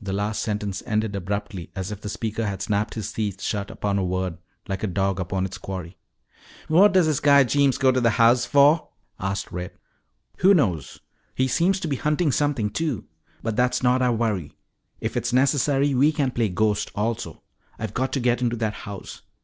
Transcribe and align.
The 0.00 0.12
last 0.12 0.42
sentence 0.42 0.80
ended 0.86 1.16
abruptly 1.16 1.72
as 1.74 1.90
if 1.90 2.00
the 2.00 2.08
speaker 2.08 2.46
had 2.46 2.62
snapped 2.62 2.94
his 2.94 3.12
teeth 3.12 3.42
shut 3.42 3.68
upon 3.68 3.98
a 3.98 4.04
word 4.04 4.38
like 4.68 4.84
a 4.84 4.86
dog 4.86 5.18
upon 5.18 5.44
its 5.44 5.58
quarry. 5.58 5.98
"What 6.68 6.92
does 6.92 7.06
this 7.06 7.18
guy 7.18 7.42
Jeems 7.42 7.76
go 7.76 7.90
to 7.90 8.00
the 8.00 8.10
house 8.10 8.46
for?" 8.46 8.90
asked 9.18 9.50
Red. 9.50 9.72
"Who 10.36 10.54
knows? 10.54 11.00
He 11.34 11.48
seems 11.48 11.80
to 11.80 11.88
be 11.88 11.96
hunting 11.96 12.30
something 12.30 12.70
too. 12.70 13.06
But 13.42 13.56
that's 13.56 13.82
not 13.82 14.02
our 14.02 14.12
worry. 14.12 14.56
If 15.00 15.16
it's 15.16 15.32
necessary, 15.32 15.96
we 15.96 16.12
can 16.12 16.30
play 16.30 16.48
ghost 16.48 16.92
also. 16.94 17.42
I've 17.76 17.92
got 17.92 18.12
to 18.12 18.20
get 18.20 18.40
into 18.40 18.54
that 18.54 18.74
house. 18.86 19.22